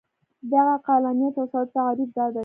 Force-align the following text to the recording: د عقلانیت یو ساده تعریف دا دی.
د 0.49 0.51
عقلانیت 0.75 1.33
یو 1.39 1.47
ساده 1.53 1.71
تعریف 1.77 2.09
دا 2.17 2.25
دی. 2.33 2.39